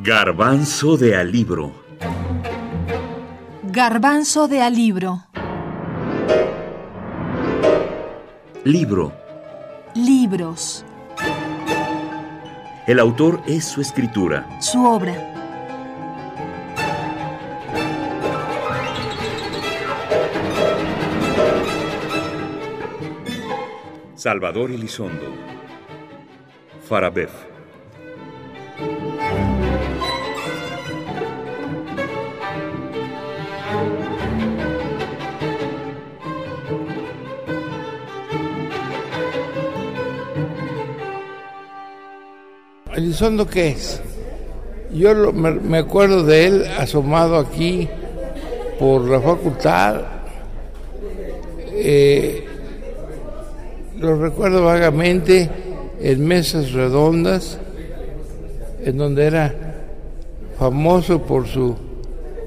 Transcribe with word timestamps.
Garbanzo 0.00 0.96
de 0.96 1.16
alibro. 1.16 1.72
Garbanzo 3.64 4.46
de 4.46 4.62
alibro. 4.62 5.24
Libro. 8.62 9.12
Libros. 9.96 10.84
El 12.86 13.00
autor 13.00 13.42
es 13.48 13.64
su 13.64 13.80
escritura. 13.80 14.48
Su 14.60 14.84
obra. 14.84 15.14
Salvador 24.14 24.70
Elizondo. 24.70 25.34
Farabef. 26.88 27.32
¿Elizondo 43.08 43.46
qué 43.46 43.68
es? 43.70 44.02
Yo 44.92 45.14
lo- 45.14 45.32
me, 45.32 45.50
me 45.52 45.78
acuerdo 45.78 46.24
de 46.24 46.44
él 46.44 46.64
asomado 46.78 47.38
aquí 47.38 47.88
por 48.78 49.00
la 49.08 49.18
facultad. 49.18 50.02
Eh, 51.72 52.44
lo 53.98 54.14
recuerdo 54.20 54.62
vagamente 54.62 55.48
en 56.02 56.26
mesas 56.26 56.72
redondas, 56.72 57.58
en 58.84 58.98
donde 58.98 59.24
era 59.24 59.54
famoso 60.58 61.22
por 61.22 61.46
su 61.48 61.74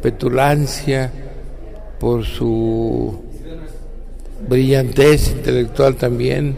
petulancia, 0.04 1.12
por 2.00 2.24
su 2.24 3.20
brillantez 4.48 5.32
intelectual 5.32 5.96
también, 5.96 6.56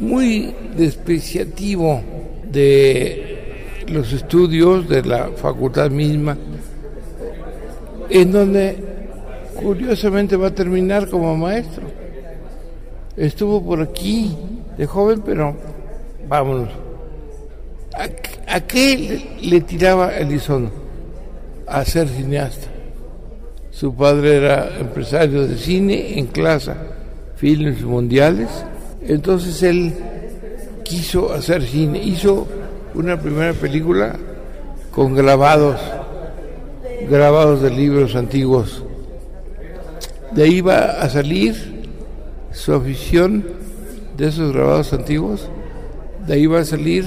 muy 0.00 0.54
despreciativo 0.78 2.00
de 2.50 3.23
los 3.88 4.12
estudios 4.12 4.88
de 4.88 5.02
la 5.02 5.30
facultad 5.36 5.90
misma, 5.90 6.36
en 8.10 8.32
donde 8.32 8.76
curiosamente 9.54 10.36
va 10.36 10.48
a 10.48 10.54
terminar 10.54 11.08
como 11.08 11.36
maestro. 11.36 11.86
Estuvo 13.16 13.62
por 13.64 13.80
aquí 13.80 14.36
de 14.76 14.86
joven, 14.86 15.22
pero 15.24 15.56
vámonos. 16.28 16.70
¿A, 18.46 18.60
qué 18.60 18.98
le, 19.40 19.50
le 19.50 19.60
tiraba 19.60 20.16
Elizondo? 20.16 20.72
A 21.66 21.84
ser 21.84 22.08
cineasta. 22.08 22.66
Su 23.70 23.94
padre 23.94 24.36
era 24.36 24.78
empresario 24.78 25.46
de 25.46 25.56
cine 25.56 26.18
en 26.18 26.26
clase, 26.26 26.72
filmes 27.36 27.82
mundiales. 27.82 28.48
Entonces 29.06 29.62
él 29.62 29.92
quiso 30.84 31.32
hacer 31.32 31.62
cine. 31.62 31.98
Hizo 31.98 32.46
una 32.94 33.20
primera 33.20 33.52
película 33.52 34.16
con 34.92 35.14
grabados, 35.14 35.80
grabados 37.08 37.60
de 37.60 37.70
libros 37.70 38.14
antiguos. 38.14 38.84
De 40.30 40.44
ahí 40.44 40.60
va 40.60 41.00
a 41.02 41.08
salir 41.08 41.54
su 42.52 42.72
afición 42.72 43.44
de 44.16 44.28
esos 44.28 44.52
grabados 44.52 44.92
antiguos. 44.92 45.48
De 46.26 46.34
ahí 46.34 46.46
va 46.46 46.60
a 46.60 46.64
salir 46.64 47.04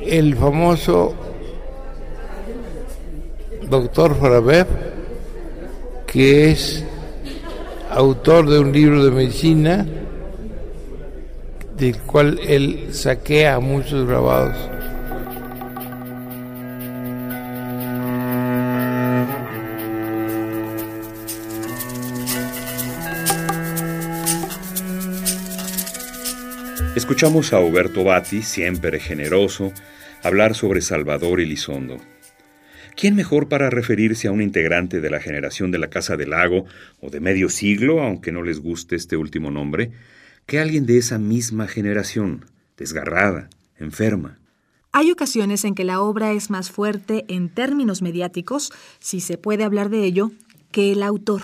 el 0.00 0.36
famoso 0.36 1.14
doctor 3.68 4.16
Farabeb, 4.16 4.66
que 6.06 6.52
es 6.52 6.84
autor 7.90 8.48
de 8.48 8.60
un 8.60 8.72
libro 8.72 9.04
de 9.04 9.10
medicina 9.10 9.86
del 11.76 11.98
cual 11.98 12.38
él 12.46 12.88
saquea 12.92 13.58
muchos 13.60 14.06
grabados. 14.06 14.56
Escuchamos 26.96 27.52
a 27.52 27.58
Huberto 27.58 28.04
Batti, 28.04 28.42
siempre 28.42 29.00
generoso, 29.00 29.72
hablar 30.22 30.54
sobre 30.54 30.80
Salvador 30.80 31.40
Elizondo. 31.40 31.98
¿Quién 32.96 33.16
mejor 33.16 33.48
para 33.48 33.68
referirse 33.68 34.28
a 34.28 34.30
un 34.32 34.40
integrante 34.40 35.00
de 35.00 35.10
la 35.10 35.18
generación 35.18 35.72
de 35.72 35.78
la 35.78 35.90
Casa 35.90 36.16
del 36.16 36.30
Lago 36.30 36.66
o 37.00 37.10
de 37.10 37.18
medio 37.18 37.48
siglo, 37.48 38.00
aunque 38.00 38.30
no 38.30 38.44
les 38.44 38.60
guste 38.60 38.94
este 38.94 39.16
último 39.16 39.50
nombre, 39.50 39.90
que 40.46 40.60
alguien 40.60 40.86
de 40.86 40.98
esa 40.98 41.18
misma 41.18 41.66
generación, 41.66 42.44
desgarrada, 42.76 43.48
enferma? 43.78 44.38
Hay 44.92 45.10
ocasiones 45.10 45.64
en 45.64 45.74
que 45.74 45.84
la 45.84 46.00
obra 46.00 46.32
es 46.32 46.50
más 46.50 46.70
fuerte 46.70 47.24
en 47.28 47.48
términos 47.48 48.02
mediáticos, 48.02 48.72
si 49.00 49.20
se 49.20 49.38
puede 49.38 49.64
hablar 49.64 49.88
de 49.88 50.04
ello, 50.04 50.30
que 50.70 50.92
el 50.92 51.02
autor. 51.02 51.42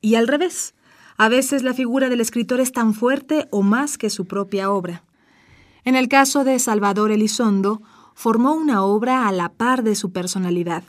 Y 0.00 0.16
al 0.16 0.28
revés. 0.28 0.74
A 1.16 1.28
veces 1.28 1.62
la 1.62 1.74
figura 1.74 2.08
del 2.08 2.20
escritor 2.20 2.60
es 2.60 2.72
tan 2.72 2.94
fuerte 2.94 3.48
o 3.50 3.62
más 3.62 3.98
que 3.98 4.08
su 4.08 4.26
propia 4.26 4.70
obra. 4.70 5.02
En 5.84 5.96
el 5.96 6.08
caso 6.08 6.44
de 6.44 6.58
Salvador 6.58 7.10
Elizondo, 7.10 7.82
formó 8.14 8.54
una 8.54 8.84
obra 8.84 9.28
a 9.28 9.32
la 9.32 9.48
par 9.48 9.82
de 9.82 9.94
su 9.94 10.12
personalidad. 10.12 10.84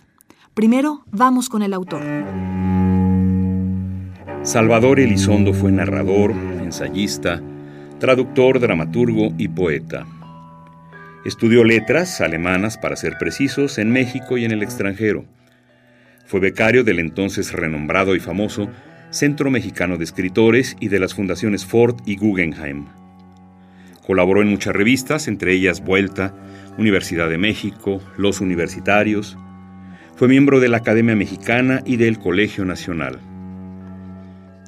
Primero, 0.54 1.04
vamos 1.12 1.48
con 1.50 1.62
el 1.62 1.74
autor. 1.74 2.02
Salvador 4.44 5.00
Elizondo 5.00 5.54
fue 5.54 5.72
narrador, 5.72 6.32
ensayista, 6.32 7.42
traductor, 8.00 8.60
dramaturgo 8.60 9.34
y 9.38 9.50
poeta. 9.50 10.08
Estudió 11.26 11.66
letras 11.66 12.22
alemanas, 12.22 12.78
para 12.78 12.96
ser 12.96 13.18
precisos, 13.20 13.78
en 13.78 13.92
México 13.92 14.38
y 14.38 14.46
en 14.46 14.52
el 14.52 14.64
extranjero. 14.64 15.26
Fue 16.26 16.40
becario 16.40 16.84
del 16.84 17.00
entonces 17.00 17.52
renombrado 17.52 18.16
y 18.16 18.20
famoso 18.20 18.70
Centro 19.10 19.52
Mexicano 19.52 19.98
de 19.98 20.06
Escritores 20.06 20.78
y 20.80 20.88
de 20.88 21.00
las 21.00 21.14
fundaciones 21.14 21.66
Ford 21.66 21.98
y 22.06 22.16
Guggenheim. 22.16 22.86
Colaboró 24.06 24.42
en 24.42 24.48
muchas 24.48 24.76
revistas, 24.76 25.28
entre 25.28 25.54
ellas 25.54 25.84
Vuelta, 25.84 26.34
Universidad 26.78 27.30
de 27.30 27.38
México, 27.38 28.02
Los 28.18 28.40
Universitarios. 28.40 29.38
Fue 30.16 30.28
miembro 30.28 30.60
de 30.60 30.70
la 30.70 30.78
Academia 30.78 31.16
Mexicana 31.16 31.82
y 31.86 31.98
del 31.98 32.18
Colegio 32.18 32.64
Nacional. 32.64 33.20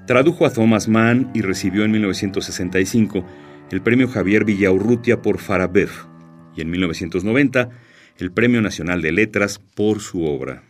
Tradujo 0.08 0.46
a 0.46 0.52
Thomas 0.52 0.88
Mann 0.88 1.30
y 1.34 1.42
recibió 1.42 1.86
en 1.86 1.92
1965 1.92 3.26
el 3.72 3.82
premio 3.82 4.08
Javier 4.08 4.46
Villaurrutia 4.46 5.22
por 5.22 5.40
Farabef 5.40 6.06
y 6.56 6.62
en 6.62 6.70
1990 6.70 7.70
el 8.18 8.32
Premio 8.32 8.62
Nacional 8.62 9.02
de 9.02 9.12
Letras 9.12 9.60
por 9.76 10.00
su 10.00 10.26
obra. 10.26 10.64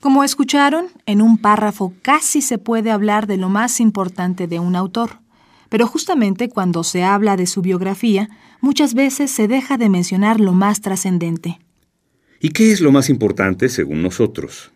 Como 0.00 0.22
escucharon, 0.22 0.86
en 1.06 1.20
un 1.20 1.38
párrafo 1.38 1.92
casi 2.02 2.40
se 2.40 2.58
puede 2.58 2.90
hablar 2.90 3.26
de 3.26 3.36
lo 3.36 3.48
más 3.48 3.80
importante 3.80 4.46
de 4.46 4.60
un 4.60 4.76
autor. 4.76 5.18
Pero 5.68 5.86
justamente 5.86 6.48
cuando 6.48 6.84
se 6.84 7.04
habla 7.04 7.36
de 7.36 7.46
su 7.46 7.62
biografía, 7.62 8.28
muchas 8.60 8.94
veces 8.94 9.30
se 9.30 9.48
deja 9.48 9.76
de 9.76 9.88
mencionar 9.88 10.40
lo 10.40 10.52
más 10.52 10.80
trascendente. 10.80 11.58
¿Y 12.40 12.50
qué 12.50 12.72
es 12.72 12.80
lo 12.80 12.92
más 12.92 13.10
importante 13.10 13.68
según 13.68 14.02
nosotros? 14.02 14.72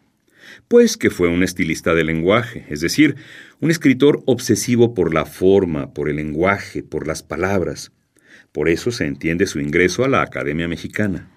Pues 0.68 0.96
que 0.96 1.10
fue 1.10 1.28
un 1.28 1.42
estilista 1.42 1.94
del 1.94 2.06
lenguaje, 2.06 2.66
es 2.68 2.80
decir, 2.80 3.16
un 3.60 3.70
escritor 3.70 4.22
obsesivo 4.26 4.94
por 4.94 5.14
la 5.14 5.24
forma, 5.24 5.92
por 5.92 6.08
el 6.08 6.16
lenguaje, 6.16 6.82
por 6.82 7.06
las 7.06 7.22
palabras. 7.22 7.92
Por 8.52 8.68
eso 8.68 8.90
se 8.90 9.06
entiende 9.06 9.46
su 9.46 9.60
ingreso 9.60 10.04
a 10.04 10.08
la 10.08 10.22
Academia 10.22 10.68
Mexicana. 10.68 11.30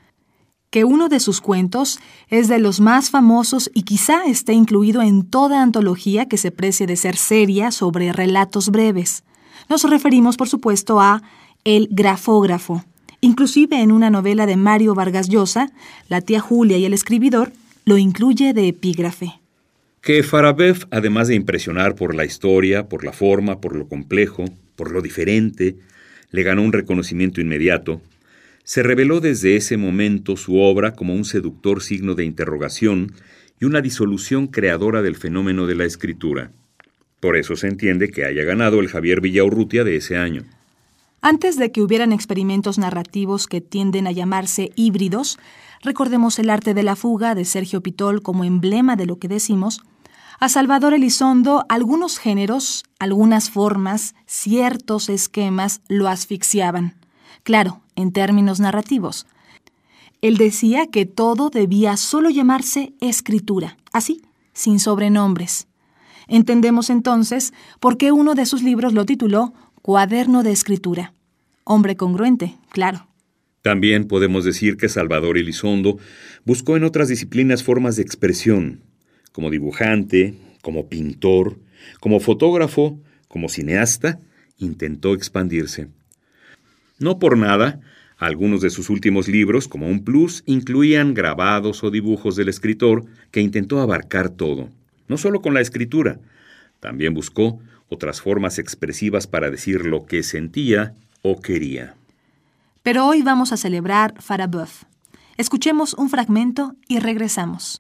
Que 0.70 0.84
uno 0.84 1.08
de 1.08 1.20
sus 1.20 1.40
cuentos 1.40 2.00
es 2.30 2.48
de 2.50 2.60
los 2.60 2.82
más 2.82 3.10
famosos 3.10 3.72
y 3.74 3.84
quizá 3.84 4.26
esté 4.26 4.54
incluido 4.54 5.02
en 5.02 5.24
toda 5.24 5.62
antología 5.62 6.28
que 6.28 6.38
se 6.38 6.52
precie 6.52 6.88
de 6.88 6.98
ser 6.98 7.16
seria 7.16 7.72
sobre 7.72 8.12
relatos 8.12 8.70
breves. 8.70 9.24
Nos 9.70 9.90
referimos, 9.90 10.36
por 10.36 10.50
supuesto, 10.50 11.00
a 11.00 11.22
El 11.64 11.88
Grafógrafo. 11.92 12.84
Inclusive 13.22 13.82
en 13.82 13.92
una 13.92 14.10
novela 14.10 14.46
de 14.46 14.58
Mario 14.58 14.94
Vargas 14.94 15.30
Llosa, 15.30 15.72
La 16.10 16.22
tía 16.22 16.42
Julia 16.42 16.78
y 16.78 16.86
el 16.86 16.94
escribidor 16.94 17.54
lo 17.86 17.98
incluye 18.00 18.54
de 18.54 18.68
epígrafe. 18.68 19.40
Que 20.02 20.24
Farabef, 20.24 20.86
además 20.90 21.28
de 21.28 21.36
impresionar 21.36 21.96
por 21.96 22.16
la 22.16 22.26
historia, 22.26 22.90
por 22.90 23.04
la 23.04 23.14
forma, 23.14 23.62
por 23.62 23.76
lo 23.76 23.88
complejo, 23.88 24.46
por 24.76 24.92
lo 24.92 25.02
diferente, 25.02 25.76
le 26.32 26.44
ganó 26.44 26.64
un 26.64 26.74
reconocimiento 26.74 27.42
inmediato, 27.42 28.02
se 28.64 28.82
reveló 28.82 29.20
desde 29.20 29.56
ese 29.56 29.78
momento 29.78 30.36
su 30.36 30.58
obra 30.58 30.94
como 30.94 31.14
un 31.14 31.26
seductor 31.26 31.84
signo 31.84 32.16
de 32.16 32.26
interrogación 32.26 33.14
y 33.60 33.66
una 33.66 33.82
disolución 33.82 34.48
creadora 34.48 35.04
del 35.04 35.16
fenómeno 35.16 35.68
de 35.68 35.76
la 35.76 35.86
escritura. 35.86 36.52
Por 37.20 37.38
eso 37.38 37.56
se 37.56 37.68
entiende 37.68 38.10
que 38.10 38.26
haya 38.26 38.44
ganado 38.44 38.80
el 38.80 38.88
Javier 38.88 39.22
Villaurrutia 39.22 39.84
de 39.84 39.96
ese 39.98 40.18
año. 40.18 40.44
Antes 41.27 41.57
de 41.57 41.72
que 41.72 41.81
hubieran 41.81 42.13
experimentos 42.13 42.77
narrativos 42.77 43.48
que 43.48 43.60
tienden 43.60 44.06
a 44.06 44.12
llamarse 44.12 44.69
híbridos, 44.75 45.39
recordemos 45.81 46.38
el 46.38 46.51
arte 46.51 46.75
de 46.75 46.83
la 46.83 46.95
fuga 46.95 47.33
de 47.33 47.45
Sergio 47.45 47.81
Pitol 47.81 48.22
como 48.22 48.44
emblema 48.44 48.95
de 48.95 49.07
lo 49.07 49.18
que 49.18 49.27
decimos, 49.27 49.81
a 50.39 50.50
Salvador 50.50 50.94
Elizondo 50.94 51.66
algunos 51.68 52.19
géneros, 52.19 52.83
algunas 53.00 53.50
formas, 53.50 54.13
ciertos 54.27 55.10
esquemas 55.10 55.81
lo 55.88 56.07
asfixiaban. 56.10 56.94
Claro, 57.42 57.81
en 57.95 58.12
términos 58.12 58.60
narrativos. 58.60 59.25
Él 60.22 60.38
decía 60.38 60.86
que 60.92 61.07
todo 61.07 61.50
debía 61.50 61.98
solo 61.98 62.30
llamarse 62.30 62.94
escritura, 63.01 63.77
así, 63.94 64.22
sin 64.54 64.80
sobrenombres. 64.80 65.66
Entendemos 66.27 66.92
entonces 66.92 67.51
por 67.80 67.98
qué 67.98 68.12
uno 68.12 68.36
de 68.36 68.45
sus 68.45 68.62
libros 68.62 68.94
lo 68.94 69.06
tituló 69.06 69.54
Cuaderno 69.81 70.44
de 70.44 70.51
Escritura. 70.51 71.15
Hombre 71.68 71.98
congruente, 71.98 72.54
claro. 72.72 73.08
También 73.64 74.06
podemos 74.06 74.46
decir 74.46 74.78
que 74.78 74.88
Salvador 74.88 75.40
Elizondo 75.40 75.98
buscó 76.46 76.78
en 76.78 76.84
otras 76.84 77.08
disciplinas 77.08 77.64
formas 77.64 77.96
de 77.96 78.04
expresión, 78.04 78.82
como 79.32 79.50
dibujante, 79.50 80.36
como 80.62 80.88
pintor, 80.88 81.58
como 82.00 82.20
fotógrafo, 82.20 83.00
como 83.28 83.50
cineasta, 83.50 84.20
intentó 84.60 85.16
expandirse. 85.16 85.88
No 87.00 87.18
por 87.18 87.36
nada, 87.36 87.80
algunos 88.20 88.62
de 88.62 88.70
sus 88.70 88.92
últimos 88.92 89.28
libros, 89.28 89.68
como 89.68 89.88
un 89.88 90.04
plus, 90.04 90.44
incluían 90.46 91.16
grabados 91.16 91.84
o 91.84 91.90
dibujos 91.90 92.36
del 92.36 92.50
escritor 92.50 93.06
que 93.32 93.42
intentó 93.42 93.82
abarcar 93.82 94.30
todo, 94.30 94.70
no 95.08 95.18
solo 95.18 95.42
con 95.42 95.56
la 95.56 95.62
escritura, 95.62 96.20
también 96.80 97.16
buscó 97.16 97.60
otras 97.90 98.22
formas 98.22 98.60
expresivas 98.60 99.26
para 99.26 99.50
decir 99.50 99.84
lo 99.88 100.06
que 100.06 100.22
sentía 100.22 100.94
o 101.27 101.42
quería. 101.42 101.95
Pero 102.83 103.07
hoy 103.07 103.24
vamos 103.24 103.51
a 103.51 103.57
celebrar 103.57 104.13
Farabeuf. 104.22 104.83
Escuchemos 105.38 105.95
un 105.95 106.12
fragmento 106.12 106.75
y 106.88 107.00
regresamos. 107.00 107.80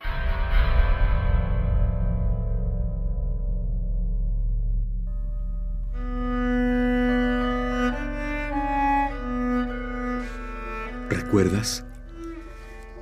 ¿Recuerdas? 11.07 11.85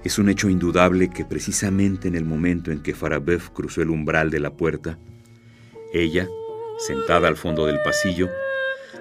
Es 0.04 0.20
un 0.20 0.28
hecho 0.28 0.50
indudable 0.50 1.10
que 1.10 1.24
precisamente 1.24 2.10
en 2.10 2.16
el 2.16 2.26
momento 2.26 2.70
en 2.70 2.84
que 2.84 2.94
Farabeuf 2.94 3.50
cruzó 3.52 3.82
el 3.82 3.90
umbral 3.90 4.30
de 4.30 4.42
la 4.42 4.52
puerta, 4.52 4.98
ella, 5.94 6.28
sentada 6.80 7.30
al 7.30 7.38
fondo 7.38 7.66
del 7.66 7.80
pasillo, 7.82 8.28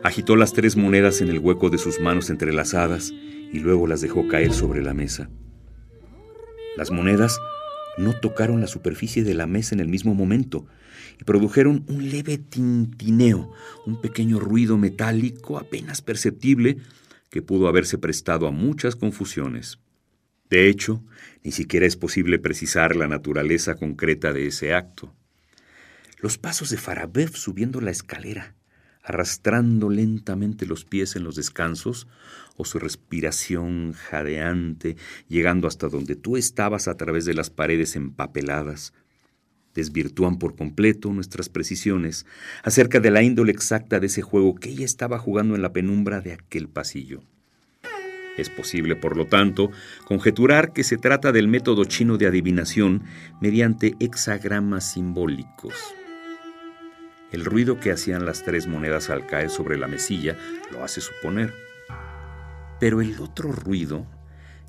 agitó 0.02 0.37
las 0.37 0.52
tres 0.52 0.76
monedas 0.76 1.20
en 1.20 1.28
el 1.28 1.38
hueco 1.38 1.70
de 1.70 1.78
sus 1.78 2.00
manos 2.00 2.31
entrelazadas 2.31 3.12
y 3.52 3.58
luego 3.60 3.87
las 3.87 4.00
dejó 4.00 4.26
caer 4.28 4.52
sobre 4.52 4.82
la 4.82 4.94
mesa. 4.94 5.31
Las 6.76 6.90
monedas 6.90 7.38
no 7.99 8.19
tocaron 8.19 8.60
la 8.60 8.66
superficie 8.66 9.22
de 9.22 9.34
la 9.34 9.46
mesa 9.46 9.75
en 9.75 9.81
el 9.81 9.88
mismo 9.88 10.14
momento 10.14 10.66
y 11.20 11.25
produjeron 11.25 11.84
un 11.88 12.10
leve 12.10 12.38
tintineo, 12.38 13.52
un 13.87 14.00
pequeño 14.00 14.40
ruido 14.40 14.78
metálico 14.78 15.58
apenas 15.58 16.00
perceptible 16.00 16.78
que 17.31 17.43
pudo 17.43 17.69
haberse 17.69 17.99
prestado 17.99 18.46
a 18.46 18.50
muchas 18.50 18.96
confusiones. 18.96 19.78
De 20.50 20.69
hecho, 20.69 21.02
ni 21.44 21.52
siquiera 21.52 21.87
es 21.87 21.96
posible 21.96 22.38
precisar 22.38 22.96
la 22.96 23.08
naturaleza 23.08 23.75
concreta 23.75 24.32
de 24.32 24.49
ese 24.49 24.75
acto. 24.75 25.14
Los 26.19 26.38
pasos 26.38 26.70
de 26.70 26.76
Farabev 26.76 27.34
subiendo 27.34 27.81
la 27.81 27.90
escalera, 27.90 28.54
arrastrando 29.02 29.90
lentamente 29.90 30.66
los 30.66 30.84
pies 30.84 31.16
en 31.16 31.25
los 31.25 31.37
descansos, 31.37 32.06
o 32.56 32.64
su 32.64 32.78
respiración 32.78 33.93
jadeante 33.93 34.96
llegando 35.28 35.66
hasta 35.66 35.88
donde 35.88 36.16
tú 36.16 36.37
estabas 36.37 36.88
a 36.88 36.96
través 36.96 37.25
de 37.25 37.34
las 37.34 37.50
paredes 37.50 37.96
empapeladas, 37.96 38.93
desvirtúan 39.75 40.38
por 40.38 40.54
completo 40.54 41.12
nuestras 41.12 41.49
precisiones 41.49 42.26
acerca 42.62 43.00
de 43.00 43.10
la 43.10 43.22
índole 43.22 43.52
exacta 43.52 44.00
de 44.00 44.06
ese 44.06 44.22
juego 44.22 44.54
que 44.54 44.70
ella 44.70 44.84
estaba 44.84 45.19
jugando 45.19 45.54
en 45.54 45.62
la 45.62 45.72
penumbra 45.72 46.20
de 46.20 46.34
aquel 46.34 46.69
pasillo. 46.69 47.22
Es 48.37 48.49
posible, 48.49 48.96
por 48.96 49.16
lo 49.16 49.26
tanto, 49.26 49.70
conjeturar 50.06 50.72
que 50.72 50.84
se 50.84 50.96
trata 50.96 51.32
del 51.32 51.49
método 51.49 51.84
chino 51.84 52.16
de 52.16 52.26
adivinación 52.26 53.02
mediante 53.40 53.94
hexagramas 54.00 54.93
simbólicos. 54.93 55.75
El 57.32 57.44
ruido 57.44 57.81
que 57.81 57.90
hacían 57.90 58.26
las 58.26 58.43
tres 58.43 58.67
monedas 58.67 59.11
al 59.11 59.26
caer 59.26 59.50
sobre 59.50 59.79
la 59.79 59.88
mesilla 59.88 60.37
lo 60.70 60.84
hace 60.84 61.00
suponer. 61.00 61.55
Pero 62.79 63.00
el 63.00 63.19
otro 63.20 63.52
ruido, 63.52 64.06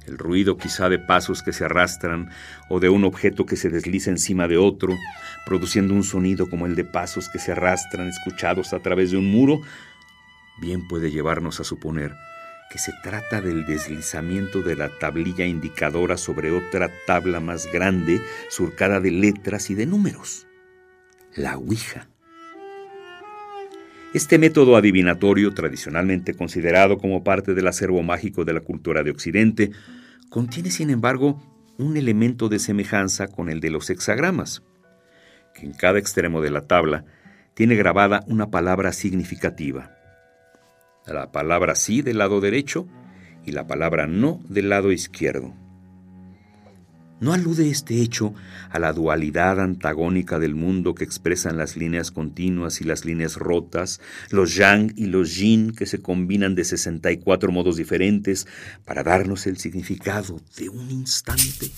el 0.08 0.18
ruido 0.18 0.58
quizá 0.58 0.88
de 0.88 1.00
pasos 1.00 1.44
que 1.44 1.52
se 1.52 1.66
arrastran 1.66 2.30
o 2.70 2.80
de 2.80 2.90
un 2.90 3.04
objeto 3.04 3.46
que 3.46 3.58
se 3.58 3.70
desliza 3.70 4.12
encima 4.12 4.48
de 4.48 4.58
otro, 4.58 4.96
produciendo 5.46 5.94
un 5.94 6.04
sonido 6.04 6.50
como 6.50 6.66
el 6.66 6.76
de 6.76 6.86
pasos 6.86 7.28
que 7.30 7.40
se 7.40 7.52
arrastran 7.52 8.08
escuchados 8.08 8.74
a 8.74 8.80
través 8.80 9.12
de 9.12 9.18
un 9.18 9.30
muro, 9.30 9.62
bien 10.62 10.88
puede 10.88 11.12
llevarnos 11.12 11.60
a 11.60 11.64
suponer 11.64 12.14
que 12.74 12.80
se 12.80 12.92
trata 13.04 13.40
del 13.40 13.68
deslizamiento 13.68 14.64
de 14.64 14.76
la 14.76 14.90
tablilla 14.98 15.46
indicadora 15.46 16.18
sobre 16.18 16.50
otra 16.50 16.90
tabla 17.06 17.40
más 17.40 17.72
grande 17.72 18.20
surcada 18.50 19.00
de 19.00 19.12
letras 19.12 19.70
y 19.70 19.76
de 19.76 19.86
números. 19.86 20.48
La 21.36 21.56
Ouija. 21.56 22.08
Este 24.14 24.38
método 24.38 24.76
adivinatorio, 24.76 25.54
tradicionalmente 25.54 26.36
considerado 26.36 26.98
como 26.98 27.24
parte 27.24 27.54
del 27.54 27.68
acervo 27.68 28.04
mágico 28.04 28.46
de 28.46 28.54
la 28.54 28.62
cultura 28.62 29.04
de 29.04 29.12
Occidente, 29.12 29.72
contiene, 30.30 30.70
sin 30.72 30.90
embargo, 30.90 31.42
un 31.78 31.98
elemento 31.98 32.50
de 32.50 32.60
semejanza 32.60 33.28
con 33.28 33.50
el 33.50 33.60
de 33.60 33.72
los 33.72 33.90
hexagramas, 33.90 34.64
que 35.56 35.66
en 35.66 35.74
cada 35.74 36.00
extremo 36.00 36.42
de 36.42 36.52
la 36.52 36.68
tabla 36.68 37.06
tiene 37.56 37.76
grabada 37.76 38.24
una 38.28 38.52
palabra 38.52 38.94
significativa 38.94 39.94
la 41.12 41.32
palabra 41.32 41.76
sí 41.76 42.02
del 42.02 42.20
lado 42.20 42.40
derecho 42.40 42.88
y 43.46 43.52
la 43.52 43.68
palabra 43.68 44.08
no 44.08 44.40
del 44.48 44.70
lado 44.70 44.92
izquierdo. 44.92 45.54
¿No 47.24 47.32
alude 47.32 47.70
este 47.70 48.02
hecho 48.02 48.34
a 48.70 48.80
la 48.80 48.92
dualidad 48.92 49.62
antagónica 49.62 50.40
del 50.40 50.56
mundo 50.56 50.94
que 50.94 51.06
expresan 51.06 51.56
las 51.56 51.78
líneas 51.78 52.12
continuas 52.12 52.82
y 52.82 52.84
las 52.84 53.06
líneas 53.06 53.38
rotas, 53.38 54.02
los 54.30 54.56
yang 54.56 54.92
y 54.98 55.06
los 55.06 55.38
yin 55.38 55.72
que 55.72 55.86
se 55.86 56.02
combinan 56.02 56.54
de 56.54 56.66
64 56.66 57.50
modos 57.54 57.78
diferentes 57.78 58.46
para 58.84 59.04
darnos 59.04 59.48
el 59.48 59.58
significado 59.58 60.42
de 60.58 60.68
un 60.68 60.92
instante? 60.92 61.72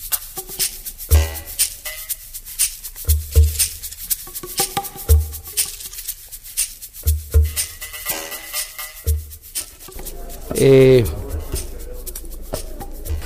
Eh, 10.56 11.04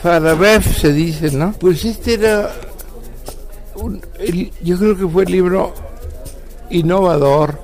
Farabev 0.02 0.62
se 0.62 0.92
dice, 0.92 1.30
¿no? 1.30 1.52
Pues 1.52 1.84
este 1.84 2.14
era, 2.14 2.50
yo 4.62 4.78
creo 4.78 4.96
que 4.96 5.08
fue 5.08 5.24
el 5.24 5.32
libro 5.32 5.74
innovador 6.70 7.58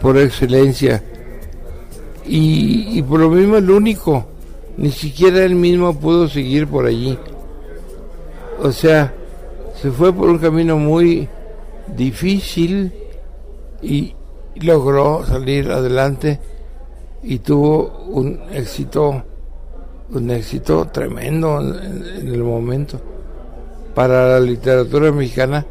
por 0.00 0.16
excelencia 0.18 1.02
y 2.24 3.02
por 3.02 3.20
lo 3.20 3.30
mismo 3.30 3.56
el 3.56 3.70
único, 3.70 4.26
ni 4.76 4.90
siquiera 4.90 5.44
él 5.44 5.54
mismo 5.54 5.98
pudo 5.98 6.28
seguir 6.28 6.66
por 6.68 6.86
allí. 6.86 7.18
O 8.62 8.72
sea, 8.72 9.12
se 9.80 9.90
fue 9.90 10.12
por 10.12 10.28
un 10.28 10.38
camino 10.38 10.76
muy 10.76 11.28
difícil 11.96 12.92
y 13.82 14.14
logró 14.56 15.24
salir 15.24 15.70
adelante 15.70 16.40
y 17.22 17.38
tuvo 17.38 18.04
un 18.08 18.40
éxito, 18.52 19.22
un 20.12 20.30
éxito 20.30 20.86
tremendo 20.86 21.60
en, 21.60 22.28
el 22.28 22.42
momento. 22.42 23.00
Para 23.94 24.28
la 24.28 24.40
literatura 24.40 25.12
mexicana 25.12 25.64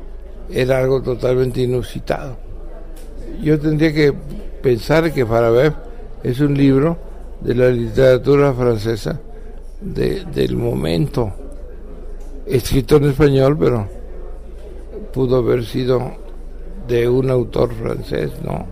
era 0.50 0.80
algo 0.80 1.02
totalmente 1.02 1.62
inusitado. 1.62 2.38
Yo 3.42 3.60
tendría 3.60 3.94
que 3.94 4.14
pensar 4.62 5.14
que 5.14 5.26
Farabev 5.26 5.74
es 6.24 6.40
un 6.40 6.56
libro 6.56 6.98
de 7.42 7.56
la 7.56 7.70
literatura 7.70 8.54
francesa 8.54 9.20
del 9.80 10.58
momento, 10.58 11.32
escrito 12.46 12.98
en 12.98 13.06
español, 13.06 13.58
pero 13.60 13.88
pudo 15.14 15.38
haber 15.38 15.64
sido 15.66 16.12
de 16.88 17.08
un 17.08 17.30
autor 17.30 17.74
francés, 17.74 18.32
¿no? 18.44 18.66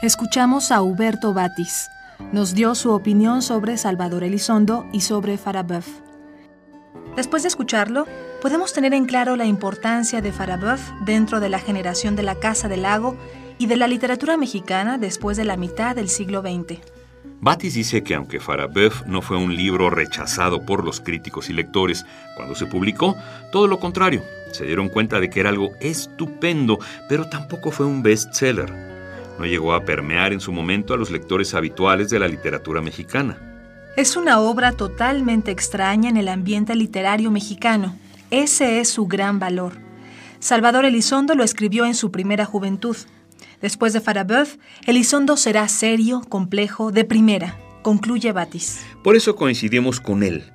Escuchamos 0.00 0.70
a 0.70 0.80
Huberto 0.80 1.34
Batis. 1.34 1.90
Nos 2.30 2.54
dio 2.54 2.76
su 2.76 2.92
opinión 2.92 3.42
sobre 3.42 3.76
Salvador 3.76 4.22
Elizondo 4.22 4.86
y 4.92 5.00
sobre 5.00 5.38
Farabeuf. 5.38 5.88
Después 7.16 7.42
de 7.42 7.48
escucharlo, 7.48 8.06
podemos 8.40 8.72
tener 8.72 8.94
en 8.94 9.06
claro 9.06 9.34
la 9.34 9.44
importancia 9.44 10.20
de 10.20 10.30
Farabeuf 10.30 10.80
dentro 11.04 11.40
de 11.40 11.48
la 11.48 11.58
generación 11.58 12.14
de 12.14 12.22
la 12.22 12.36
Casa 12.36 12.68
del 12.68 12.82
Lago 12.82 13.16
y 13.58 13.66
de 13.66 13.76
la 13.76 13.88
literatura 13.88 14.36
mexicana 14.36 14.98
después 14.98 15.36
de 15.36 15.44
la 15.44 15.56
mitad 15.56 15.96
del 15.96 16.08
siglo 16.08 16.42
XX. 16.42 16.78
Batis 17.40 17.74
dice 17.74 18.04
que 18.04 18.14
aunque 18.14 18.38
Farabeuf 18.38 19.04
no 19.04 19.20
fue 19.20 19.36
un 19.36 19.56
libro 19.56 19.90
rechazado 19.90 20.64
por 20.64 20.84
los 20.84 21.00
críticos 21.00 21.50
y 21.50 21.54
lectores 21.54 22.06
cuando 22.36 22.54
se 22.54 22.66
publicó, 22.66 23.16
todo 23.50 23.66
lo 23.66 23.80
contrario, 23.80 24.22
se 24.52 24.64
dieron 24.64 24.90
cuenta 24.90 25.18
de 25.18 25.28
que 25.28 25.40
era 25.40 25.48
algo 25.48 25.72
estupendo, 25.80 26.78
pero 27.08 27.28
tampoco 27.28 27.72
fue 27.72 27.86
un 27.86 28.04
bestseller. 28.04 28.97
No 29.38 29.46
llegó 29.46 29.72
a 29.72 29.84
permear 29.84 30.32
en 30.32 30.40
su 30.40 30.52
momento 30.52 30.94
a 30.94 30.96
los 30.96 31.10
lectores 31.10 31.54
habituales 31.54 32.10
de 32.10 32.18
la 32.18 32.28
literatura 32.28 32.80
mexicana. 32.80 33.38
Es 33.96 34.16
una 34.16 34.40
obra 34.40 34.72
totalmente 34.72 35.50
extraña 35.50 36.08
en 36.08 36.16
el 36.16 36.28
ambiente 36.28 36.74
literario 36.74 37.30
mexicano. 37.30 37.96
Ese 38.30 38.80
es 38.80 38.88
su 38.88 39.06
gran 39.06 39.38
valor. 39.38 39.74
Salvador 40.40 40.84
Elizondo 40.84 41.34
lo 41.34 41.42
escribió 41.42 41.84
en 41.84 41.94
su 41.94 42.10
primera 42.10 42.44
juventud. 42.44 42.96
Después 43.60 43.92
de 43.92 44.00
Farabeuf, 44.00 44.56
Elizondo 44.86 45.36
será 45.36 45.66
serio, 45.68 46.22
complejo, 46.28 46.92
de 46.92 47.04
primera, 47.04 47.58
concluye 47.82 48.30
Batis. 48.32 48.80
Por 49.02 49.16
eso 49.16 49.34
coincidimos 49.34 50.00
con 50.00 50.22
él. 50.22 50.52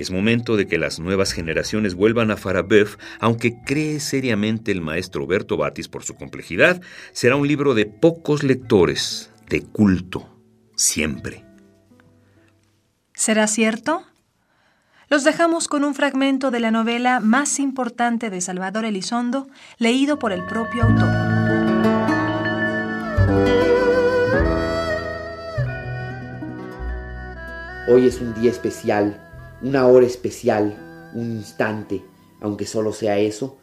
Es 0.00 0.10
momento 0.10 0.56
de 0.56 0.66
que 0.66 0.78
las 0.78 0.98
nuevas 0.98 1.32
generaciones 1.32 1.94
vuelvan 1.94 2.30
a 2.30 2.38
Farabeuf, 2.38 2.96
aunque 3.18 3.58
cree 3.66 4.00
seriamente 4.00 4.72
el 4.72 4.80
maestro 4.80 5.26
Berto 5.26 5.58
Batis 5.58 5.88
por 5.88 6.04
su 6.04 6.14
complejidad, 6.14 6.80
será 7.12 7.36
un 7.36 7.46
libro 7.46 7.74
de 7.74 7.84
pocos 7.84 8.42
lectores, 8.42 9.30
de 9.50 9.60
culto, 9.60 10.26
siempre. 10.74 11.44
¿Será 13.12 13.46
cierto? 13.46 14.02
Los 15.10 15.22
dejamos 15.22 15.68
con 15.68 15.84
un 15.84 15.94
fragmento 15.94 16.50
de 16.50 16.60
la 16.60 16.70
novela 16.70 17.20
más 17.20 17.60
importante 17.60 18.30
de 18.30 18.40
Salvador 18.40 18.86
Elizondo, 18.86 19.48
leído 19.76 20.18
por 20.18 20.32
el 20.32 20.46
propio 20.46 20.84
autor. 20.84 21.10
Hoy 27.86 28.06
es 28.06 28.18
un 28.22 28.32
día 28.32 28.50
especial, 28.50 29.29
una 29.62 29.86
hora 29.86 30.06
especial, 30.06 31.10
un 31.14 31.30
instante, 31.32 32.02
aunque 32.40 32.66
solo 32.66 32.92
sea 32.92 33.18
eso, 33.18 33.58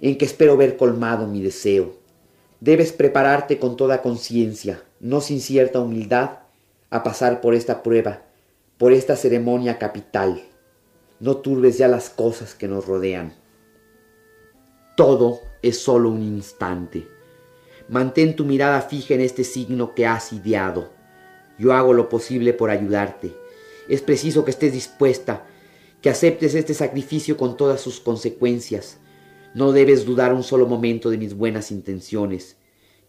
en 0.00 0.18
que 0.18 0.24
espero 0.24 0.56
ver 0.56 0.76
colmado 0.76 1.26
mi 1.26 1.42
deseo. 1.42 1.94
Debes 2.60 2.92
prepararte 2.92 3.58
con 3.58 3.76
toda 3.76 4.02
conciencia, 4.02 4.82
no 4.98 5.20
sin 5.20 5.40
cierta 5.40 5.80
humildad, 5.80 6.40
a 6.90 7.02
pasar 7.02 7.40
por 7.40 7.54
esta 7.54 7.82
prueba, 7.82 8.22
por 8.76 8.92
esta 8.92 9.16
ceremonia 9.16 9.78
capital. 9.78 10.42
No 11.20 11.36
turbes 11.36 11.78
ya 11.78 11.86
las 11.86 12.10
cosas 12.10 12.54
que 12.54 12.66
nos 12.66 12.86
rodean. 12.86 13.34
Todo 14.96 15.40
es 15.62 15.78
solo 15.78 16.10
un 16.10 16.22
instante. 16.22 17.06
Mantén 17.88 18.36
tu 18.36 18.44
mirada 18.44 18.80
fija 18.82 19.14
en 19.14 19.20
este 19.20 19.44
signo 19.44 19.94
que 19.94 20.06
has 20.06 20.32
ideado. 20.32 20.90
Yo 21.58 21.72
hago 21.72 21.92
lo 21.92 22.08
posible 22.08 22.52
por 22.52 22.70
ayudarte. 22.70 23.39
Es 23.90 24.02
preciso 24.02 24.44
que 24.44 24.52
estés 24.52 24.72
dispuesta, 24.72 25.46
que 26.00 26.10
aceptes 26.10 26.54
este 26.54 26.74
sacrificio 26.74 27.36
con 27.36 27.56
todas 27.56 27.80
sus 27.80 27.98
consecuencias. 27.98 28.98
No 29.52 29.72
debes 29.72 30.06
dudar 30.06 30.32
un 30.32 30.44
solo 30.44 30.68
momento 30.68 31.10
de 31.10 31.18
mis 31.18 31.34
buenas 31.34 31.72
intenciones. 31.72 32.56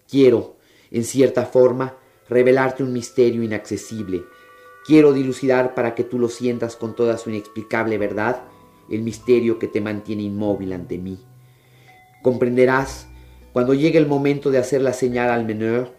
Quiero, 0.09 0.57
en 0.89 1.03
cierta 1.03 1.45
forma, 1.45 1.97
revelarte 2.27 2.81
un 2.81 2.93
misterio 2.93 3.43
inaccesible. 3.43 4.23
Quiero 4.83 5.13
dilucidar 5.13 5.75
para 5.75 5.93
que 5.93 6.03
tú 6.03 6.17
lo 6.17 6.29
sientas 6.29 6.75
con 6.75 6.95
toda 6.95 7.19
su 7.19 7.29
inexplicable 7.29 7.99
verdad 7.99 8.41
el 8.89 9.03
misterio 9.03 9.59
que 9.59 9.67
te 9.67 9.81
mantiene 9.81 10.23
inmóvil 10.23 10.73
ante 10.73 10.97
mí. 10.97 11.19
Comprenderás 12.23 13.07
cuando 13.53 13.75
llegue 13.75 13.99
el 13.99 14.07
momento 14.07 14.49
de 14.49 14.57
hacer 14.57 14.81
la 14.81 14.93
señal 14.93 15.29
al 15.29 15.45
menor, 15.45 15.93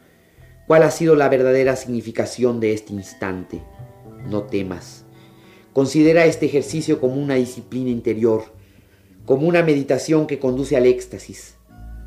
cuál 0.67 0.83
ha 0.83 0.91
sido 0.91 1.15
la 1.15 1.29
verdadera 1.29 1.77
significación 1.77 2.59
de 2.59 2.73
este 2.73 2.93
instante. 2.93 3.63
No 4.29 4.45
temas. 4.45 5.05
Considera 5.73 6.27
este 6.27 6.47
ejercicio 6.47 7.01
como 7.01 7.15
una 7.15 7.35
disciplina 7.35 7.91
interior, 7.91 8.45
como 9.25 9.49
una 9.49 9.63
meditación 9.63 10.27
que 10.27 10.39
conduce 10.39 10.77
al 10.77 10.87
éxtasis. 10.87 11.57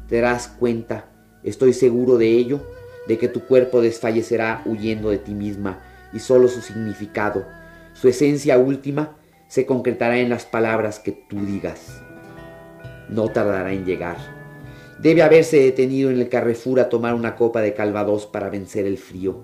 Te 0.07 0.21
darás 0.21 0.47
cuenta, 0.47 1.11
estoy 1.43 1.73
seguro 1.73 2.17
de 2.17 2.29
ello, 2.29 2.61
de 3.07 3.17
que 3.17 3.27
tu 3.27 3.41
cuerpo 3.41 3.81
desfallecerá 3.81 4.61
huyendo 4.65 5.09
de 5.09 5.17
ti 5.17 5.33
misma 5.33 5.81
y 6.13 6.19
solo 6.19 6.47
su 6.47 6.61
significado, 6.61 7.45
su 7.93 8.07
esencia 8.07 8.57
última, 8.57 9.17
se 9.47 9.65
concretará 9.65 10.17
en 10.17 10.29
las 10.29 10.45
palabras 10.45 10.99
que 10.99 11.11
tú 11.11 11.45
digas. 11.45 12.01
No 13.09 13.29
tardará 13.29 13.73
en 13.73 13.85
llegar. 13.85 14.17
Debe 14.99 15.23
haberse 15.23 15.57
detenido 15.59 16.09
en 16.09 16.19
el 16.19 16.29
Carrefour 16.29 16.79
a 16.79 16.89
tomar 16.89 17.13
una 17.13 17.35
copa 17.35 17.61
de 17.61 17.73
calvados 17.73 18.25
para 18.25 18.49
vencer 18.49 18.85
el 18.85 18.97
frío. 18.97 19.43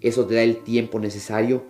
Eso 0.00 0.26
te 0.26 0.34
da 0.34 0.42
el 0.42 0.62
tiempo 0.62 1.00
necesario 1.00 1.64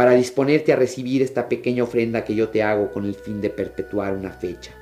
para 0.00 0.12
disponerte 0.12 0.72
a 0.72 0.76
recibir 0.76 1.20
esta 1.20 1.46
pequeña 1.46 1.84
ofrenda 1.84 2.24
que 2.24 2.34
yo 2.34 2.48
te 2.48 2.62
hago 2.62 2.90
con 2.90 3.04
el 3.04 3.14
fin 3.14 3.42
de 3.42 3.50
perpetuar 3.50 4.14
una 4.14 4.30
fecha. 4.30 4.72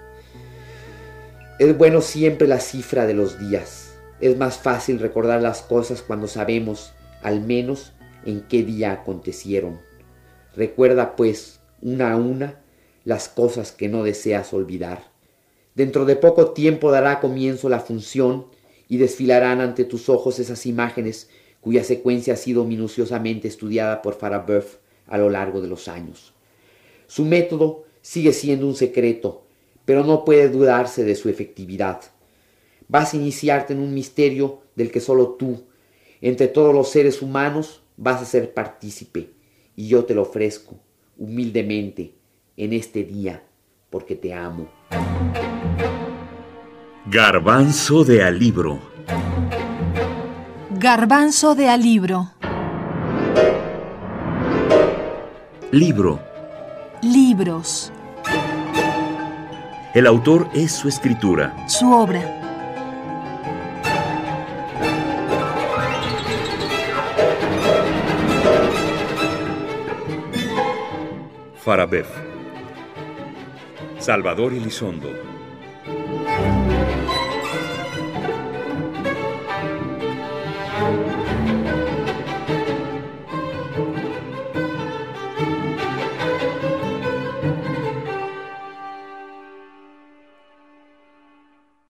Es 1.59 1.77
bueno 1.77 2.03
siempre 2.03 2.47
la 2.47 2.61
cifra 2.61 3.05
de 3.05 3.15
los 3.15 3.41
días. 3.41 3.99
Es 4.21 4.37
más 4.37 4.59
fácil 4.59 5.01
recordar 5.01 5.43
las 5.43 5.61
cosas 5.61 6.03
cuando 6.03 6.29
sabemos, 6.29 6.93
al 7.21 7.41
menos, 7.41 7.95
en 8.27 8.43
qué 8.43 8.63
día 8.63 8.93
acontecieron. 8.93 9.81
Recuerda, 10.55 11.17
pues, 11.17 11.59
una 11.83 12.13
a 12.13 12.17
una, 12.17 12.61
las 13.03 13.29
cosas 13.29 13.73
que 13.73 13.89
no 13.89 14.05
deseas 14.05 14.53
olvidar. 14.53 15.03
Dentro 15.75 16.05
de 16.05 16.15
poco 16.15 16.53
tiempo 16.53 16.93
dará 16.93 17.19
comienzo 17.19 17.69
la 17.69 17.81
función 17.81 18.47
y 18.87 18.99
desfilarán 18.99 19.61
ante 19.61 19.85
tus 19.85 20.09
ojos 20.09 20.39
esas 20.39 20.65
imágenes 20.65 21.29
cuya 21.61 21.83
secuencia 21.83 22.35
ha 22.35 22.37
sido 22.37 22.65
minuciosamente 22.65 23.49
estudiada 23.49 24.01
por 24.01 24.15
Farabeuf 24.15 24.77
a 25.09 25.19
lo 25.19 25.31
largo 25.31 25.61
de 25.61 25.69
los 25.69 25.89
años. 25.89 26.35
Su 27.07 27.25
método 27.25 27.85
sigue 28.03 28.33
siendo 28.33 28.67
un 28.67 28.75
secreto, 28.75 29.45
pero 29.85 30.05
no 30.05 30.25
puede 30.25 30.49
dudarse 30.49 31.05
de 31.05 31.15
su 31.15 31.29
efectividad. 31.29 32.01
Vas 32.89 33.13
a 33.13 33.17
iniciarte 33.17 33.73
en 33.73 33.81
un 33.81 33.95
misterio 33.95 34.61
del 34.77 34.91
que 34.91 35.01
solo 35.01 35.31
tú, 35.31 35.65
entre 36.21 36.49
todos 36.49 36.75
los 36.75 36.91
seres 36.91 37.23
humanos, 37.23 37.83
vas 37.97 38.23
a 38.23 38.27
ser 38.27 38.55
partícipe, 38.55 39.31
y 39.77 39.89
yo 39.89 40.05
te 40.05 40.15
lo 40.15 40.23
ofrezco, 40.23 40.79
humildemente, 41.17 42.15
en 42.57 42.73
este 42.73 43.05
día, 43.05 43.43
porque 43.91 44.15
te 44.15 44.33
amo. 44.35 44.69
Garbanzo 47.07 48.05
de 48.05 48.23
alibro. 48.23 48.81
Garbanzo 50.79 51.55
de 51.55 51.69
alibro. 51.69 52.38
Libro. 55.71 56.19
Libros. 57.03 57.93
El 59.93 60.07
autor 60.07 60.49
es 60.55 60.73
su 60.73 60.89
escritura. 60.89 61.55
Su 61.69 61.93
obra. 61.93 62.23
Farabeuf. 71.59 72.09
Salvador 73.99 74.55
Elizondo. 74.55 75.38